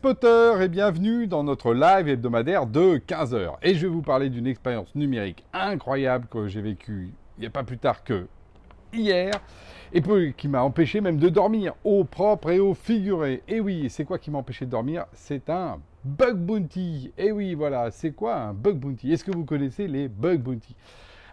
[0.00, 3.54] Potter et bienvenue dans notre live hebdomadaire de 15h.
[3.62, 7.50] Et je vais vous parler d'une expérience numérique incroyable que j'ai vécue il n'y a
[7.50, 8.28] pas plus tard que
[8.92, 9.32] hier
[9.92, 10.00] et
[10.36, 13.42] qui m'a empêché même de dormir au propre et au figuré.
[13.48, 15.04] Et oui, c'est quoi qui m'a empêché de dormir?
[15.14, 17.12] C'est un bug bounty.
[17.18, 19.12] Et oui, voilà, c'est quoi un bug bounty?
[19.12, 20.76] Est-ce que vous connaissez les bug bounty?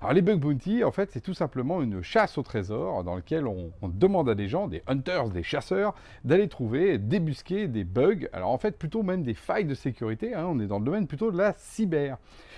[0.02, 3.48] Alors les bug bounty, en fait, c'est tout simplement une chasse au trésor dans laquelle
[3.48, 8.28] on, demande à des gens, des hunters, des chasseurs, d'aller trouver, débusquer des bugs.
[8.34, 10.34] Alors en fait, plutôt même des failles de sécurité.
[10.34, 10.46] Hein.
[10.47, 12.18] on est dans le domaine plutôt de la cyber.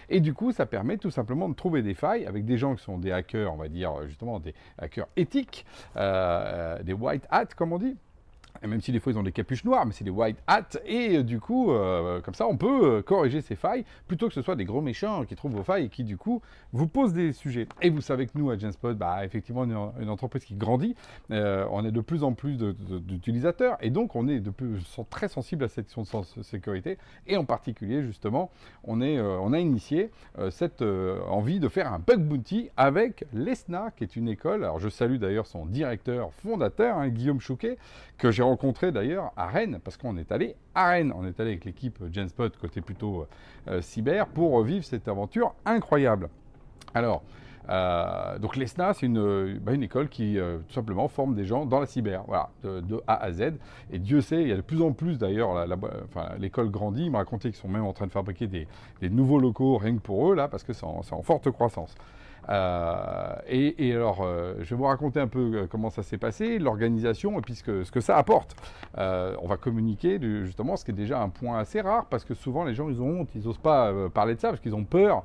[0.09, 2.83] Et du coup, ça permet tout simplement de trouver des failles avec des gens qui
[2.83, 5.65] sont des hackers, on va dire justement des hackers éthiques,
[5.97, 7.97] euh, des white hats comme on dit
[8.65, 11.17] même si des fois ils ont des capuches noires, mais c'est des white hats, et
[11.17, 14.41] euh, du coup, euh, comme ça, on peut euh, corriger ces failles, plutôt que ce
[14.41, 16.41] soit des gros méchants qui trouvent vos failles et qui, du coup,
[16.73, 17.67] vous posent des sujets.
[17.81, 20.95] Et vous savez que nous, à Genspot, bah, effectivement, on est une entreprise qui grandit,
[21.29, 25.63] on est de plus en plus d'utilisateurs, et donc on est de plus, très sensible
[25.63, 26.97] à cette question de sécurité,
[27.27, 28.51] et en particulier, justement,
[28.83, 30.11] on, est, on a initié
[30.49, 34.89] cette envie de faire un bug bounty avec l'ESNA, qui est une école, alors je
[34.89, 37.77] salue d'ailleurs son directeur fondateur, hein, Guillaume Chouquet,
[38.17, 41.51] que j'ai rencontré d'ailleurs à Rennes, parce qu'on est allé à Rennes, on est allé
[41.51, 43.27] avec l'équipe Genspot côté plutôt
[43.67, 46.29] euh, cyber pour vivre cette aventure incroyable.
[46.93, 47.23] Alors,
[47.69, 51.65] euh, donc l'ESNA, c'est une, bah, une, école qui euh, tout simplement forme des gens
[51.65, 53.53] dans la cyber, voilà, de, A à Z.
[53.91, 55.65] Et Dieu sait, il y a de plus en plus d'ailleurs,
[56.39, 57.05] l'école grandit.
[57.05, 58.67] Ils m'ont raconté qu'ils sont même en train de fabriquer des,
[59.09, 61.93] nouveaux locaux rien que pour eux, là, parce que c'est en, forte croissance.
[62.49, 66.59] Euh, et, alors, euh, je vais vous raconter un peu euh, comment ça s'est passé,
[66.59, 68.55] l'organisation, et puis ce que, ça apporte.
[68.95, 72.63] on va communiquer justement, ce qui est déjà un point assez rare, parce que souvent
[72.63, 75.23] les gens, ils ont honte, ils n'osent pas parler de ça, parce qu'ils ont peur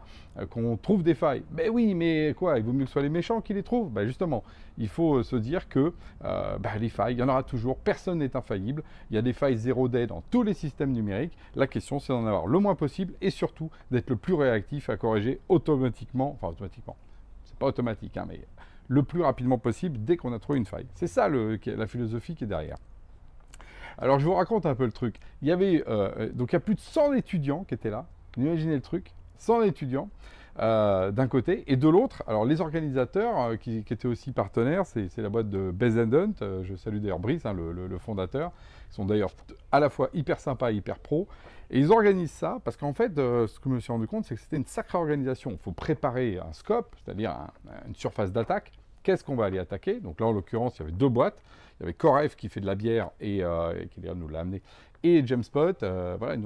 [0.50, 1.43] qu'on trouve des failles.
[1.53, 3.91] Mais oui, mais quoi, il vaut mieux que ce soit les méchants qui les trouvent
[3.91, 4.43] ben Justement,
[4.78, 8.34] il faut se dire que ben, les failles, il y en aura toujours, personne n'est
[8.37, 11.37] infaillible, il y a des failles zéro day dans tous les systèmes numériques.
[11.55, 14.97] La question, c'est d'en avoir le moins possible, et surtout d'être le plus réactif à
[14.97, 16.97] corriger automatiquement, enfin automatiquement,
[17.66, 18.41] automatique, hein, mais
[18.88, 20.87] le plus rapidement possible dès qu'on a trouvé une faille.
[20.94, 22.76] C'est ça la philosophie qui est derrière.
[23.98, 25.16] Alors je vous raconte un peu le truc.
[25.42, 28.06] Il y avait euh, donc il y a plus de 100 étudiants qui étaient là.
[28.37, 30.09] Imaginez le truc, 100 étudiants.
[30.58, 35.16] Euh, d'un côté, et de l'autre, alors les organisateurs euh, qui, étaient aussi partenaires, c'est
[35.16, 38.52] la boîte de Bez Hunt, je salue d'ailleurs Brice, hein, le, fondateur,
[38.90, 39.30] ils sont d'ailleurs
[39.70, 41.26] à la fois hyper sympas et hyper pro,
[41.70, 44.34] et ils organisent ça parce qu'en fait, ce que je me suis rendu compte, c'est
[44.34, 45.52] que c'était une sacrée organisation.
[45.52, 47.34] Il faut préparer un scope, c'est-à-dire
[47.86, 50.00] une surface d'attaque, qu'est-ce qu'on va aller attaquer?
[50.00, 51.40] Donc là, en l'occurrence, il y avait deux boîtes.
[51.80, 53.42] Il y avait Coref qui fait de la bière et,
[53.90, 54.60] qui nous l'a amené
[55.02, 55.82] et Jamespot.
[55.82, 56.36] Euh, voilà,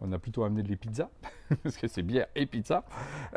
[0.00, 1.10] on a, plutôt amené des pizzas,
[1.62, 2.84] parce que c'est bière et pizza.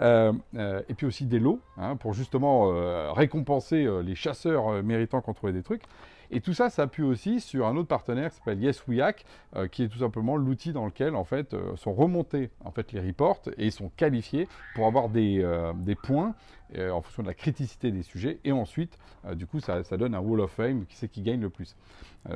[0.01, 2.67] Euh, euh, et puis aussi des lots, hein, pour justement
[3.13, 5.83] récompenser les chasseurs méritants qui ont trouvé des trucs.
[6.29, 9.23] Et tout ça s'appuie aussi sur un autre partenaire qui s'appelle YesWeHack,
[9.71, 13.39] qui est tout simplement l'outil dans lequel en fait sont remontés en fait les reports
[13.57, 15.45] et sont qualifiés pour avoir des,
[15.75, 16.35] des points
[16.77, 18.39] en fonction de la criticité des sujets.
[18.43, 18.97] Et ensuite,
[19.35, 21.77] du coup, ça, ça, donne un Wall of Fame, qui c'est qui gagne le plus.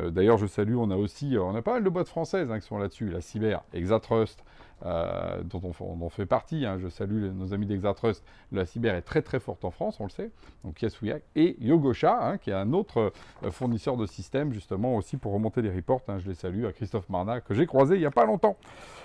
[0.09, 2.65] D'ailleurs, je salue, on a aussi, on a pas mal de boîtes françaises hein, qui
[2.65, 4.41] sont là-dessus, la cyber, Exatrust,
[4.83, 6.65] euh, dont on, fait partie.
[6.65, 6.79] Hein.
[6.79, 8.23] Je salue nos amis d'Exatrust.
[8.51, 10.31] La cyber est très très forte en France, on le sait.
[10.63, 15.17] Donc Yasuyak et Yogosha, hein, qui est un autre euh, fournisseur de systèmes justement aussi
[15.17, 16.01] pour remonter les reports.
[16.17, 18.57] je les salue à Christophe Marna que j'ai croisé il n'y a pas longtemps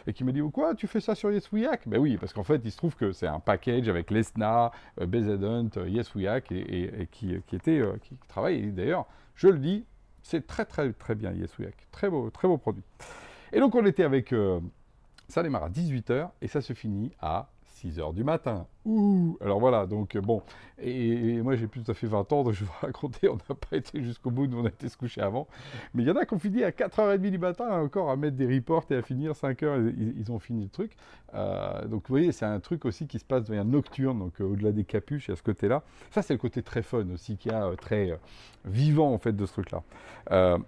[0.07, 2.63] et qui m'a dit quoi tu fais ça sur Yasuyak Ben oui, parce qu'en fait
[2.65, 4.71] il se trouve que c'est un package avec l'ESNA,
[5.01, 8.73] euh, BZHunt, Yasuyak et, qui, était qui travaille.
[8.73, 9.85] d'ailleurs, je le dis,
[10.29, 12.83] c'est très très très bien Yasuyak, très beau très beau produit.
[13.53, 14.35] Et donc on était avec,
[15.29, 17.49] ça démarre à 18h et ça se finit à
[17.79, 18.67] 6h du matin.
[18.87, 20.43] Ouh Alors voilà, donc bon,
[20.79, 23.35] et, moi j'ai plus tout à fait 20 ans, donc je vais vous raconter, on
[23.35, 25.49] n'a pas été jusqu'au bout, nous on a été se coucher avant.
[25.93, 28.37] Mais il y en a qui ont fini à 4h30 du matin encore à mettre
[28.37, 30.93] des reports et à finir 5h, ils, ont fini le truc.
[31.35, 34.41] Euh, donc vous voyez, c'est un truc aussi qui se passe de manière nocturne, donc
[34.41, 35.83] euh, au-delà des capuches, il y a ce côté-là.
[36.13, 38.17] Ça c'est le côté très fun aussi, qui a euh, très
[38.65, 39.83] vivant en fait de ce truc-là.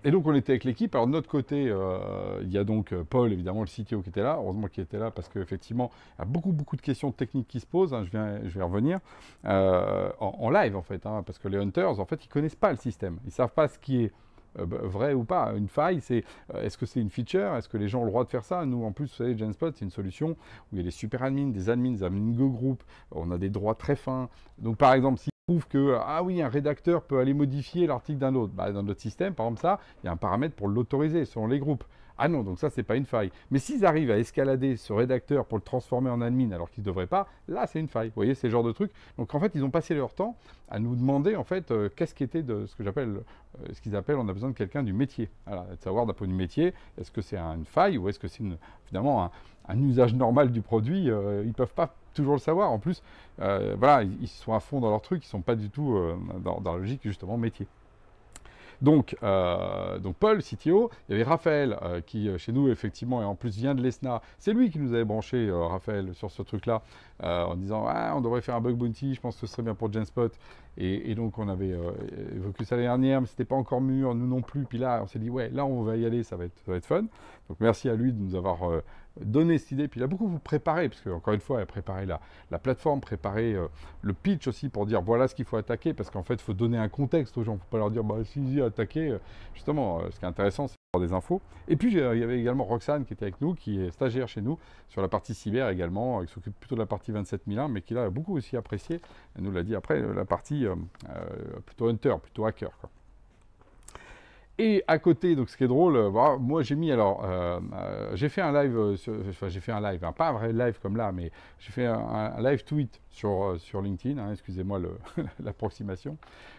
[0.05, 0.93] et donc on était avec l'équipe.
[0.97, 1.73] Alors de notre côté,
[2.43, 5.13] il y a donc Paul, évidemment, le CTO qui était là, heureusement qu'il était là
[5.13, 8.08] parce qu'effectivement, il y a beaucoup beaucoup de questions techniques qui se posent, hein.
[8.09, 8.99] Je, viens, je vais revenir.
[9.45, 12.71] Euh, en, live en fait, hein, parce que les hunters en fait ils connaissent pas
[12.71, 14.13] le système, ils savent pas ce qui est
[14.59, 15.53] euh, bah, vrai ou pas.
[15.57, 16.25] Une faille, c'est
[16.55, 17.55] euh, est-ce que c'est une feature?
[17.57, 18.65] Est-ce que les gens ont le droit de faire ça?
[18.65, 20.37] Nous, en plus, vous savez, Genspot, c'est une solution où
[20.72, 22.83] il y a des super admins, des admins, des admins Go group.
[23.13, 24.28] On a des droits très fins.
[24.59, 28.34] Donc, par exemple, s'ils trouvent que ah oui, un rédacteur peut aller modifier l'article d'un
[28.34, 31.25] autre, bah, dans notre système, par exemple, ça, il y a un paramètre pour l'autoriser
[31.25, 31.84] selon les groupes.
[32.20, 33.30] Ah non, donc ça, c'est pas une faille.
[33.53, 36.86] Mais s'ils arrivent à escalader ce rédacteur pour le transformer en admin alors qu'ils ne
[36.86, 38.09] devraient pas, là, c'est une faille.
[38.09, 38.91] Vous voyez, c'est genre de truc.
[39.18, 40.36] Donc en fait, ils ont passé leur temps
[40.68, 43.20] à nous demander, en fait, euh, qu'est-ce qui était de ce que j'appelle,
[43.60, 45.30] euh, ce qu'ils appellent, on a besoin de quelqu'un du métier.
[45.47, 48.42] De savoir d'un point de métier, est-ce que c'est une faille ou est-ce que c'est
[48.86, 49.30] finalement
[49.68, 52.72] un, usage normal du produit Ils ne peuvent pas toujours le savoir.
[52.72, 53.03] En plus,
[53.38, 55.98] voilà, ils, sont à fond dans leur truc, ils ne sont pas du tout
[56.42, 57.66] dans la logique, justement, métier.
[58.80, 63.21] Donc, euh, donc Paul, CTO, il y avait Raphaël, euh, qui euh, chez nous, effectivement,
[63.22, 64.22] et en plus vient de l'ESNA.
[64.39, 66.83] C'est lui qui nous avait branché, Raphaël, sur ce truc-là,
[67.21, 69.75] en disant ah, on devrait faire un bug bounty, je pense que ce serait bien
[69.75, 70.33] pour Genspot.
[70.80, 71.75] Et, donc, on avait
[72.36, 74.65] évoqué ça l'année dernière, mais c'était pas encore mûr, nous non plus.
[74.65, 76.71] Puis là, on s'est dit ouais, là, on va y aller, ça va être, ça
[76.71, 77.03] va être fun.
[77.48, 78.60] Donc, merci à lui de nous avoir
[79.25, 79.89] donner cette idée.
[79.89, 82.21] Puis il a beaucoup vous préparer, parce qu'encore une fois, il a préparé la,
[82.51, 83.66] la plateforme, préparé euh,
[84.03, 86.54] le pitch aussi pour dire voilà ce qu'il faut attaquer, parce qu'en fait, il faut
[86.54, 87.53] donner un contexte aux gens.
[87.53, 89.10] Il ne faut pas leur dire bah, si, attaquer.
[89.10, 89.19] Euh,
[89.54, 91.41] justement, euh, ce qui est intéressant, c'est des infos.
[91.68, 94.41] Et puis, il y avait également Roxane qui était avec nous, qui est stagiaire chez
[94.41, 94.59] nous,
[94.89, 98.10] sur la partie cyber également, qui s'occupe plutôt de la partie 27001, mais qui l'a
[98.10, 99.00] beaucoup aussi apprécié.
[99.36, 100.66] Elle nous l'a dit après, la partie
[101.66, 102.71] plutôt hunter, plutôt hacker.
[102.80, 102.91] Quoi.
[104.60, 108.10] Et à côté, donc ce qui est drôle, euh, moi j'ai mis alors, euh, euh,
[108.15, 108.97] j'ai fait un live,
[109.30, 111.30] enfin j'ai fait un live, hein, pas un vrai live comme là, mais
[111.60, 114.80] j'ai fait un, live tweet sur, sur LinkedIn, hein, excusez-moi
[115.44, 116.16] l'approximation,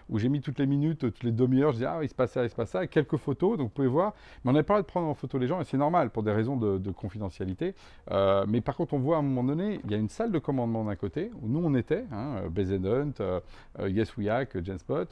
[0.10, 2.34] où j'ai mis toutes les minutes, toutes les demi-heures, je dis ah il se passe
[2.34, 4.14] ça, il se passe ça, quelques photos, donc vous pouvez voir,
[4.44, 6.24] mais on n'a pas le de prendre en photo les gens, et c'est normal pour
[6.24, 7.76] des raisons de, confidentialité,
[8.48, 10.40] mais par contre on voit à un moment donné, il y a une salle de
[10.40, 13.42] commandement d'un côté, où nous on était, hein, Hunt,
[13.88, 14.28] Yes We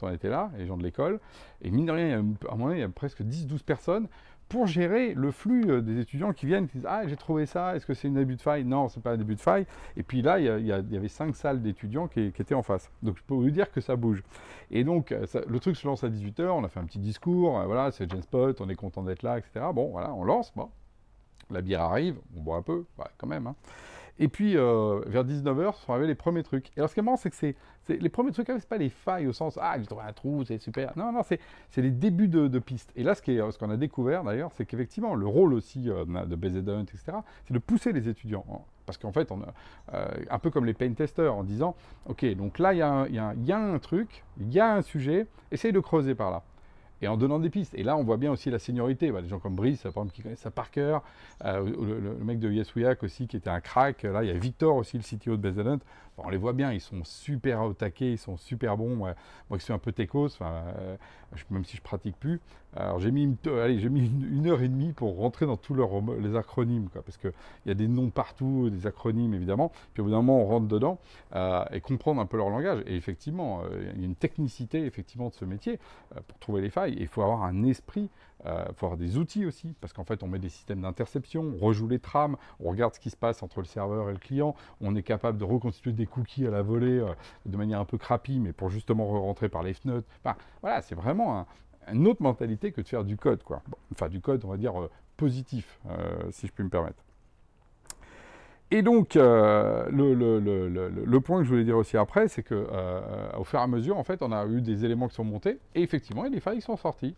[0.02, 1.20] on était là, les gens de l'école,
[1.62, 4.08] et mine de rien, à un moment donné, il y a presque 10-12 personnes
[4.48, 7.76] pour gérer le flux euh, des étudiants qui viennent, qui disent Ah, j'ai trouvé ça,
[7.76, 8.64] est-ce que c'est un début de faille?
[8.64, 9.66] Non, c'est pas un début de faille.
[9.96, 12.90] Et puis là, il y, avait cinq salles d'étudiants qui, étaient en face.
[13.02, 14.22] Donc je peux vous dire que ça bouge.
[14.70, 17.58] Et donc, euh, le truc se lance à 18h, on a fait un petit discours,
[17.58, 19.66] euh, voilà, c'est Genspot, on est content d'être là, etc.
[19.74, 20.68] Bon, voilà, on lance, bon.
[21.50, 22.84] La bière arrive, on boit un peu,
[23.16, 23.46] quand même.
[23.46, 23.54] Hein.
[24.20, 26.68] Et puis, euh, vers 19h, sont arrivés les premiers trucs.
[26.76, 27.54] Et alors, ce qui est marrant, c'est que c'est,
[27.88, 30.58] les premiers trucs, c'est pas les failles au sens Ah, j'ai trouvé un trou, c'est
[30.58, 30.92] super.
[30.96, 31.40] Non, non, c'est,
[31.76, 32.92] les débuts de, de pistes.
[32.96, 36.68] Et là, ce, qu'on a découvert d'ailleurs, c'est qu'effectivement, le rôle aussi euh, de BZ
[36.68, 38.44] Hunt, etc., c'est de pousser les étudiants.
[38.86, 39.40] Parce qu'en fait, on
[39.92, 41.76] euh, un peu comme les paint testers, en disant
[42.06, 45.72] Ok, donc là, il y, y, a un truc, il y a un sujet, essaye
[45.72, 46.42] de creuser par là
[47.02, 47.74] et en donnant des pistes.
[47.74, 49.10] Et là, on voit bien aussi la seniorité.
[49.10, 51.02] Bah, des gens comme Brice, par exemple, qui connaissent ça par cœur.
[51.44, 52.72] Euh, le, mec de Yes
[53.02, 54.02] aussi, qui était un crack.
[54.02, 55.80] Là, il y a Victor aussi, le CTO de Bezelent.
[56.24, 58.96] On les voit bien, ils sont super au taquet, ils sont super bons.
[58.96, 59.14] Moi
[59.52, 60.96] qui suis un peu techos, euh,
[61.50, 62.40] même si je pratique plus,
[62.76, 63.36] alors j'ai mis, une,
[64.30, 67.32] une, heure et demie pour rentrer dans tous les acronymes, quoi, parce qu'il
[67.66, 70.68] y a des noms partout, des acronymes évidemment, puis au bout d'un moment on rentre
[70.68, 70.98] dedans
[71.34, 72.82] euh, et comprendre un peu leur langage.
[72.86, 75.78] Et effectivement, euh, il y a une technicité effectivement de ce métier
[76.26, 76.96] pour trouver les failles.
[76.98, 78.10] il faut avoir un esprit,
[78.44, 81.64] il faut avoir des outils aussi, parce qu'en fait on met des systèmes d'interception, on
[81.64, 84.54] rejoue les trames, on regarde ce qui se passe entre le serveur et le client,
[84.80, 87.04] on est capable de reconstituer des cookies à la volée
[87.46, 90.06] de manière un peu crappie, mais pour justement re-rentrer par les fenêtres.
[90.24, 91.46] Enfin, voilà, c'est vraiment un,
[91.92, 93.62] une autre mentalité que de faire du code, quoi.
[93.92, 97.02] enfin, du code, on va dire, euh, positif, euh, si je puis me permettre.
[98.70, 102.66] Et donc, euh, le, point que je voulais dire aussi après, c'est que
[103.38, 105.58] au fur et à mesure, en fait, on a eu des éléments qui sont montés,
[105.74, 107.14] et effectivement, des failles sont sorties.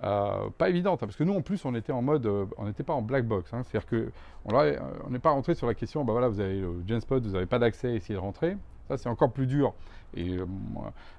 [0.00, 2.26] Pas évidentes, hein, parce que nous, en plus, on était en mode,
[2.58, 3.52] on n'était pas en black box.
[3.54, 3.62] Hein.
[3.64, 7.32] C'est-à-dire qu'on n'est pas rentré sur la question, bah voilà, vous avez le Genspot, vous
[7.32, 8.56] n'avez pas d'accès, essayez de rentrer.
[8.88, 9.72] Ça, c'est encore plus dur.
[10.16, 10.46] Et euh,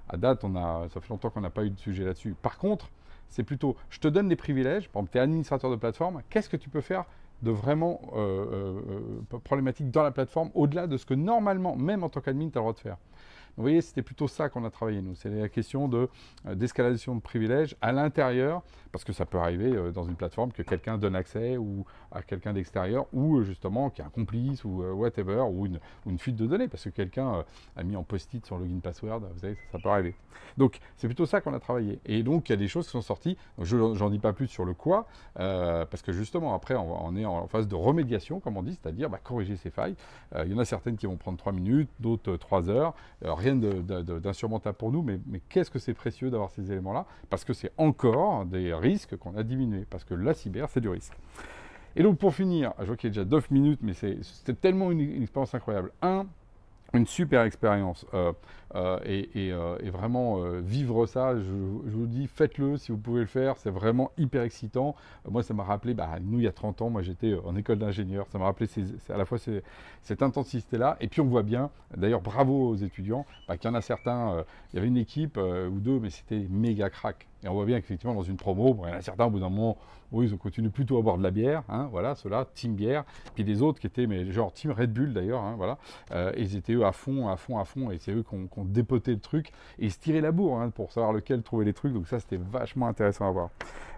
[0.10, 2.36] à date, ça fait longtemps qu'on n'a pas eu de sujet là-dessus.
[2.42, 2.90] Par contre,
[3.30, 4.90] c'est plutôt, je te donne des privilèges.
[4.90, 6.22] Par exemple, tu es administrateur de plateforme.
[6.30, 7.06] Qu'est-ce que tu peux faire
[7.42, 8.80] de vraiment euh,
[9.32, 12.58] euh, problématique dans la plateforme, au-delà de ce que normalement, même en tant qu'admin, tu
[12.58, 12.98] as le droit de faire?
[13.58, 15.16] Vous voyez, c'était plutôt ça qu'on a travaillé, nous.
[15.16, 19.92] C'est la question euh, d'escalation de privilèges à l'intérieur, parce que ça peut arriver euh,
[19.92, 24.00] dans une plateforme que quelqu'un donne accès ou à quelqu'un d'extérieur, ou euh, justement qu'il
[24.00, 27.46] y a un complice ou whatever, ou une, fuite de données, parce que quelqu'un
[27.78, 30.16] a mis en post-it son login password, vous savez, ça, peut arriver.
[30.58, 32.00] Donc, c'est plutôt ça qu'on a travaillé.
[32.06, 33.38] Et donc, il y a des choses qui sont sorties.
[33.60, 37.48] Je n'en dis pas plus sur le quoi, parce que justement, après, on, est en
[37.48, 39.96] phase de remédiation, comme on dit, c'est-à-dire bah, corriger ces failles.
[40.46, 42.94] il y en a certaines qui vont prendre 3 minutes, d'autres 3 heures
[43.46, 47.06] rien d'insurmontable pour nous, mais, qu'est-ce que c'est précieux d'avoir ces éléments-là?
[47.30, 50.90] Parce que c'est encore des risques qu'on a diminués, parce que la cyber, c'est du
[50.90, 51.14] risque.
[51.96, 54.92] Et donc pour finir, je vois qu'il y a déjà 9 minutes, mais c'était tellement
[54.92, 55.92] une, une expérience incroyable.
[56.02, 56.26] Un,
[56.94, 58.06] une super expérience.
[58.14, 58.34] Euh,
[58.74, 63.56] euh, euh, et, vraiment vivre ça, je, vous dis, faites-le si vous pouvez le faire,
[63.58, 64.96] c'est vraiment hyper excitant.
[65.30, 67.80] moi, ça m'a rappelé, bah, nous, il y a 30 ans, moi j'étais en école
[67.80, 68.68] d'ingénieur, ça m'a rappelé
[69.10, 69.38] à la fois
[70.02, 73.76] cette intensité-là, et puis on voit bien, d'ailleurs bravo aux étudiants, bah, qu'il y en
[73.76, 77.28] a certains, il y avait une équipe ou deux, mais c'était méga crack.
[77.44, 79.40] Et on voit bien qu'effectivement, dans une promo, il y en a certains, au bout
[79.40, 79.78] d'un moment,
[80.12, 83.04] oui, ils ont continué plutôt à boire de la bière, hein, voilà, ceux-là, Team Bière,
[83.34, 85.78] puis des autres qui étaient, mais genre Team Red Bull d'ailleurs, hein, voilà,
[86.12, 88.48] euh, ils étaient eux à fond, à fond, à fond, et c'est eux qui ont,
[88.48, 89.50] qui ont dépoté le truc,
[89.80, 92.20] et ils se tiraient la bourre hein, pour savoir lequel trouver les trucs, donc ça
[92.20, 93.50] c'était vachement intéressant à voir.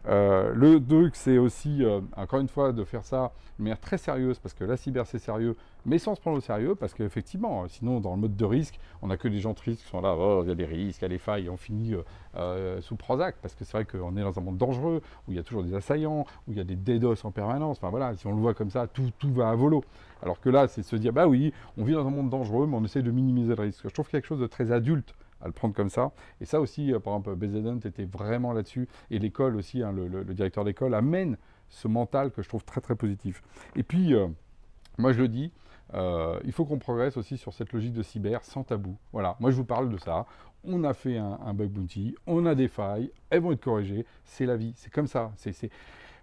[0.08, 3.98] Euh, le truc, c'est aussi, euh, encore une fois, de faire ça de manière très
[3.98, 7.68] sérieuse, parce que la cyber c'est sérieux, mais sans se prendre au sérieux, parce qu'effectivement,
[7.68, 10.16] sinon dans le mode de risque, on n'a que des gens tristes qui sont là,
[10.18, 12.04] oh, il y a des risques, il y a des failles, et on finit euh,
[12.36, 15.38] euh, sous Prozac, parce que c'est vrai qu'on est dans un monde dangereux, où il
[15.38, 18.16] y a toujours des assaillants, où il y a des DDoS en permanence, enfin voilà,
[18.16, 19.84] si on le voit comme ça, tout, tout va à volo.
[20.22, 22.76] Alors que là, c'est se dire, bah oui, on vit dans un monde dangereux, mais
[22.76, 23.82] on essaie de minimiser le risque.
[23.84, 26.12] Je trouve quelque chose de très adulte à le prendre comme ça.
[26.42, 28.88] Et ça aussi, euh, par exemple, BZN était vraiment là-dessus.
[29.12, 31.38] Et l'école aussi, hein, le, le- le directeur d'école amène
[31.70, 33.44] ce mental que je trouve très très positif.
[33.76, 34.28] Et puis, euh,
[34.98, 35.52] moi je le dis,
[35.94, 38.98] euh, il faut qu'on progresse aussi sur cette logique de cyber sans tabou.
[39.14, 40.26] Voilà, moi je vous parle de ça.
[40.64, 44.46] On a fait un, bug bounty, on a des failles, elles vont être corrigées, c'est
[44.46, 45.32] la vie, c'est comme ça.
[45.38, 45.70] C'est,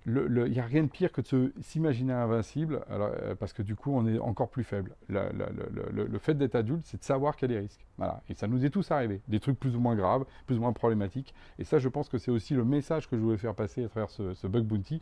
[0.06, 3.92] Il n'y a rien de pire que de s'imaginer invincible, alors, parce que du coup
[3.94, 4.94] on est encore plus faible.
[5.08, 7.86] Le- le fait d'être adulte, c'est de savoir qu'il y a des risques.
[7.98, 8.22] Voilà.
[8.28, 9.20] Et ça nous est tous arrivé.
[9.28, 11.34] Des trucs plus ou moins graves, plus ou moins problématiques.
[11.58, 13.88] Et ça, je pense que c'est aussi le message que je voulais faire passer à
[13.88, 15.00] travers ce, bug bounty,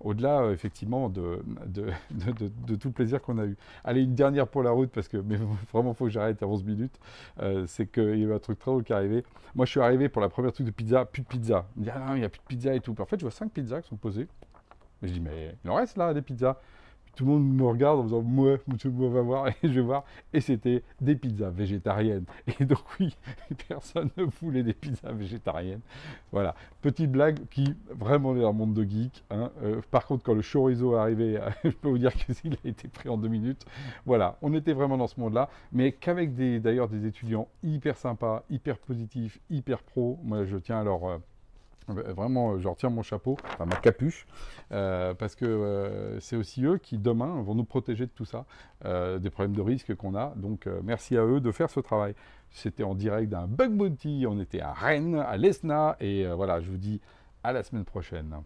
[0.00, 3.56] au-delà euh, effectivement de, tout plaisir qu'on a eu.
[3.84, 5.16] Allez, une dernière pour la route, parce que
[5.72, 6.98] vraiment, il faut que j'arrête à 11 minutes.
[7.40, 9.24] Euh, c'est qu'il y a eu un truc très drôle qui est arrivé.
[9.54, 11.66] Moi, je suis arrivé pour la première truc de pizza, plus de pizza.
[11.76, 12.94] On me dit, ah non, il n'y a plus de pizza et tout.
[13.00, 14.28] En fait, je vois 5 pizzas qui sont posées.
[15.02, 16.56] Mais je dis, mais il en reste là, des pizzas.
[17.18, 19.48] Tout le monde me regarde en disant, ouais, monsieur, on va voir.
[19.48, 20.04] Et je vais voir.
[20.32, 22.26] Et c'était des pizzas végétariennes.
[22.60, 23.16] Et donc, oui,
[23.68, 25.80] personne ne voulait des pizzas végétariennes.
[26.30, 26.54] Voilà.
[26.80, 29.24] Petite blague qui vraiment est dans le monde de geek.
[29.32, 29.50] hein.
[29.64, 32.86] Euh, par contre, quand le chorizo est arrivé, je peux vous dire qu'il a été
[32.86, 33.66] pris en deux minutes.
[34.06, 38.78] Voilà, on était vraiment dans ce monde-là, mais qu'avec d'ailleurs des étudiants hyper sympas, hyper
[38.78, 40.20] positifs, hyper pros.
[40.22, 41.18] Moi, je tiens à leur euh,
[41.88, 44.26] vraiment, euh, je retire mon chapeau, enfin ma capuche,
[44.72, 48.44] euh, parce que euh, c'est aussi eux qui demain vont nous protéger de tout ça,
[48.84, 50.34] des problèmes de risque qu'on a.
[50.36, 52.14] Donc, merci à eux de faire ce travail.
[52.50, 54.24] C'était en direct d'un bug bounty.
[54.28, 57.00] On était à Rennes, à l'ESNA, et voilà, je vous dis
[57.42, 58.42] à la semaine prochaine.